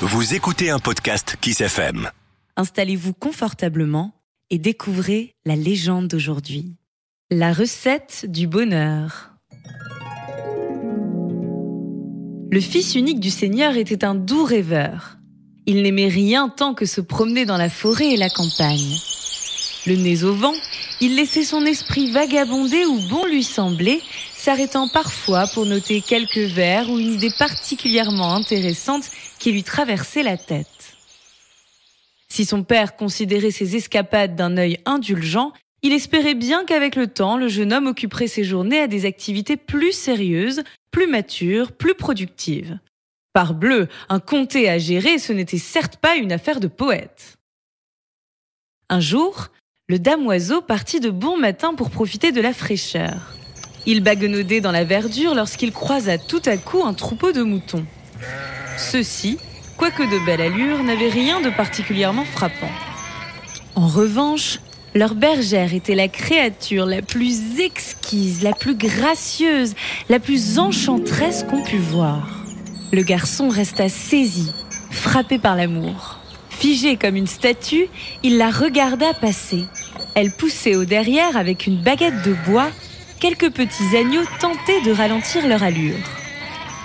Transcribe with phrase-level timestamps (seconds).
[0.00, 2.10] Vous écoutez un podcast Kiss FM.
[2.56, 4.12] Installez-vous confortablement
[4.50, 6.74] et découvrez la légende d'aujourd'hui.
[7.30, 9.30] La recette du bonheur.
[12.50, 15.16] Le fils unique du Seigneur était un doux rêveur.
[15.66, 18.96] Il n'aimait rien tant que se promener dans la forêt et la campagne.
[19.84, 20.54] Le nez au vent,
[21.00, 24.00] il laissait son esprit vagabonder où bon lui semblait,
[24.32, 29.10] s'arrêtant parfois pour noter quelques vers ou une idée particulièrement intéressante
[29.40, 30.96] qui lui traversait la tête.
[32.28, 35.52] Si son père considérait ses escapades d'un œil indulgent,
[35.82, 39.56] il espérait bien qu'avec le temps, le jeune homme occuperait ses journées à des activités
[39.56, 40.62] plus sérieuses,
[40.92, 42.78] plus matures, plus productives.
[43.32, 47.36] Parbleu, un comté à gérer, ce n'était certes pas une affaire de poète.
[48.88, 49.48] Un jour,
[49.88, 53.34] le damoiseau partit de bon matin pour profiter de la fraîcheur.
[53.84, 57.84] Il baguenaudait dans la verdure lorsqu'il croisa tout à coup un troupeau de moutons.
[58.78, 59.38] Ceux-ci,
[59.76, 62.70] quoique de belle allure, n'avaient rien de particulièrement frappant.
[63.74, 64.60] En revanche,
[64.94, 69.74] leur bergère était la créature la plus exquise, la plus gracieuse,
[70.08, 72.44] la plus enchanteresse qu'on pût voir.
[72.92, 74.52] Le garçon resta saisi,
[74.90, 76.21] frappé par l'amour.
[76.62, 77.88] Figé comme une statue,
[78.22, 79.64] il la regarda passer.
[80.14, 82.70] Elle poussait au derrière avec une baguette de bois
[83.18, 85.96] quelques petits agneaux tentaient de ralentir leur allure.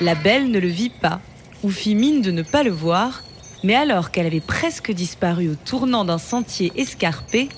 [0.00, 1.20] La belle ne le vit pas,
[1.62, 3.22] ou fit mine de ne pas le voir,
[3.64, 7.50] mais alors qu'elle avait presque disparu au tournant d'un sentier escarpé,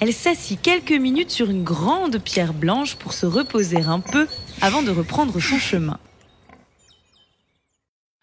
[0.00, 4.26] elle s'assit quelques minutes sur une grande pierre blanche pour se reposer un peu
[4.62, 5.98] avant de reprendre son chemin.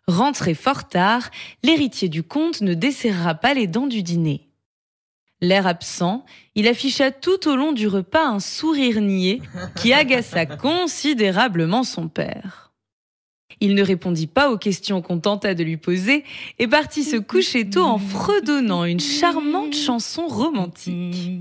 [0.08, 1.32] Rentré fort tard,
[1.64, 4.50] l'héritier du comte ne desserra pas les dents du dîner.
[5.42, 9.42] L'air absent, il afficha tout au long du repas un sourire niais
[9.76, 12.74] qui agaça considérablement son père.
[13.62, 16.24] Il ne répondit pas aux questions qu'on tenta de lui poser
[16.60, 21.32] et partit se coucher tôt en fredonnant une charmante chanson romantique.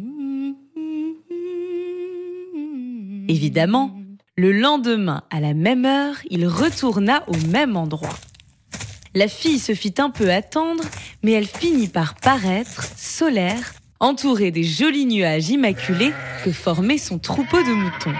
[3.28, 3.98] Évidemment,
[4.36, 8.16] le lendemain, à la même heure, il retourna au même endroit.
[9.16, 10.82] La fille se fit un peu attendre,
[11.22, 16.12] mais elle finit par paraître, solaire, entouré des jolis nuages immaculés
[16.44, 18.14] que formait son troupeau de moutons.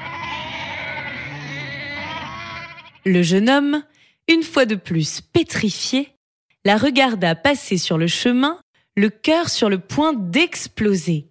[3.04, 3.82] Le jeune homme,
[4.28, 6.10] une fois de plus pétrifié,
[6.64, 8.60] la regarda passer sur le chemin,
[8.96, 11.26] le cœur sur le point d'exploser.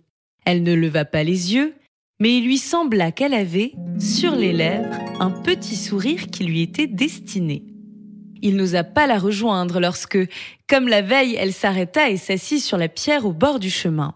[0.46, 1.74] Elle ne leva pas les yeux,
[2.20, 6.88] mais il lui sembla qu'elle avait, sur les lèvres, un petit sourire qui lui était
[6.88, 7.73] destiné.
[8.46, 10.20] Il n'osa pas la rejoindre lorsque,
[10.68, 14.14] comme la veille, elle s'arrêta et s'assit sur la pierre au bord du chemin.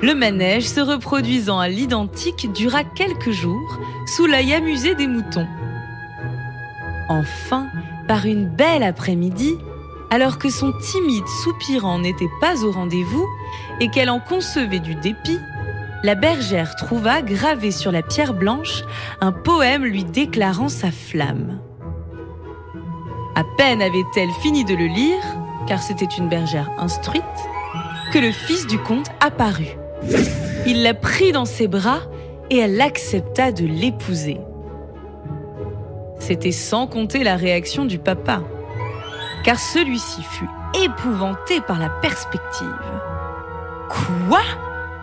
[0.00, 5.48] Le manège, se reproduisant à l'identique, dura quelques jours, sous l'œil amusé des moutons.
[7.08, 7.66] Enfin,
[8.06, 9.54] par une belle après-midi,
[10.10, 13.26] alors que son timide soupirant n'était pas au rendez-vous
[13.80, 15.40] et qu'elle en concevait du dépit,
[16.02, 18.82] la bergère trouva gravé sur la pierre blanche
[19.20, 21.60] un poème lui déclarant sa flamme.
[23.34, 25.22] À peine avait-elle fini de le lire,
[25.66, 27.22] car c'était une bergère instruite,
[28.12, 29.76] que le fils du comte apparut.
[30.66, 32.00] Il la prit dans ses bras
[32.50, 34.40] et elle accepta de l'épouser.
[36.18, 38.42] C'était sans compter la réaction du papa,
[39.44, 40.48] car celui-ci fut
[40.82, 42.74] épouvanté par la perspective.
[43.88, 44.40] Quoi?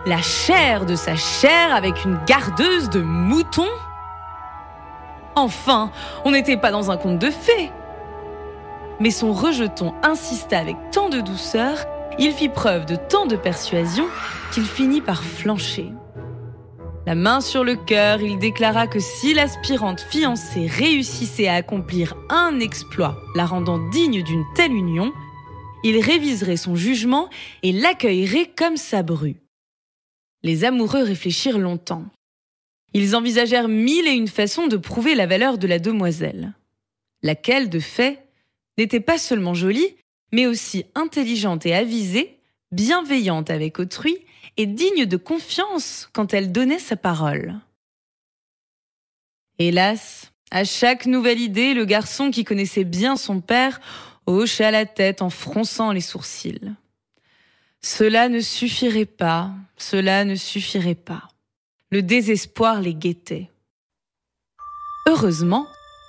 [0.06, 3.72] La chair de sa chair avec une gardeuse de moutons
[5.36, 5.90] Enfin,
[6.24, 7.70] on n'était pas dans un conte de fées.
[9.00, 11.86] Mais son rejeton insista avec tant de douceur
[12.18, 14.06] il fit preuve de tant de persuasion
[14.52, 15.90] qu'il finit par flancher.
[17.06, 22.60] La main sur le cœur, il déclara que si l'aspirante fiancée réussissait à accomplir un
[22.60, 25.12] exploit la rendant digne d'une telle union,
[25.82, 27.28] il réviserait son jugement
[27.62, 29.43] et l'accueillerait comme sa bru.
[30.44, 32.04] Les amoureux réfléchirent longtemps.
[32.92, 36.52] Ils envisagèrent mille et une façons de prouver la valeur de la demoiselle,
[37.22, 38.22] laquelle, de fait,
[38.78, 39.96] n'était pas seulement jolie,
[40.32, 42.38] mais aussi intelligente et avisée,
[42.72, 44.18] bienveillante avec autrui
[44.56, 47.58] et digne de confiance quand elle donnait sa parole.
[49.58, 53.80] Hélas, à chaque nouvelle idée, le garçon qui connaissait bien son père
[54.26, 56.74] hocha la tête en fronçant les sourcils.
[57.84, 61.28] Cela ne suffirait pas, cela ne suffirait pas.
[61.90, 63.50] Le désespoir les guettait.
[65.06, 65.66] Heureusement,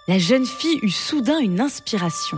[0.07, 2.37] la jeune fille eut soudain une inspiration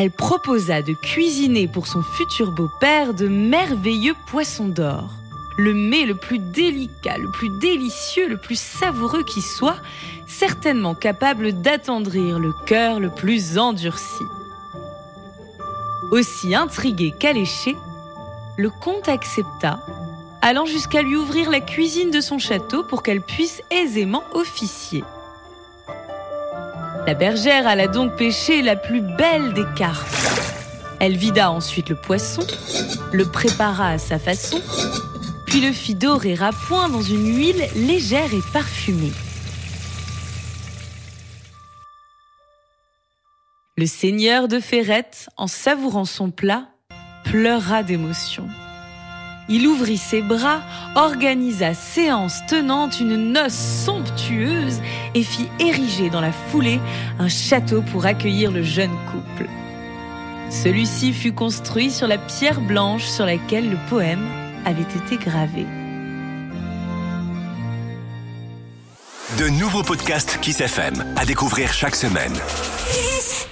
[0.00, 5.10] elle proposa de cuisiner pour son futur beau-père de merveilleux poissons d'or.
[5.56, 9.80] le mets le plus délicat, le plus délicieux, le plus savoureux qui soit,
[10.28, 14.22] certainement capable d'attendrir le cœur le plus endurci.
[16.12, 17.74] Aussi intrigué qu'alléché,
[18.58, 19.78] le comte accepta,
[20.42, 25.04] allant jusqu'à lui ouvrir la cuisine de son château pour qu'elle puisse aisément officier.
[27.06, 30.08] La bergère alla donc pêcher la plus belle des carpes.
[30.98, 32.44] Elle vida ensuite le poisson,
[33.12, 34.60] le prépara à sa façon,
[35.46, 39.12] puis le fit dorer à point dans une huile légère et parfumée.
[43.76, 46.66] Le seigneur de Ferrette, en savourant son plat,
[47.30, 48.48] pleura d'émotion.
[49.50, 50.60] Il ouvrit ses bras,
[50.94, 54.80] organisa séance tenante une noce somptueuse
[55.14, 56.80] et fit ériger dans la foulée
[57.18, 59.48] un château pour accueillir le jeune couple.
[60.50, 64.24] Celui-ci fut construit sur la pierre blanche sur laquelle le poème
[64.64, 65.66] avait été gravé.
[69.38, 72.32] De nouveaux podcasts Kiss FM à découvrir chaque semaine.
[72.90, 73.47] Kiss